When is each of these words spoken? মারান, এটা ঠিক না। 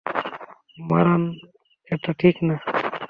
মারান, 0.79 1.23
এটা 1.91 2.11
ঠিক 2.13 2.35
না। 2.43 2.55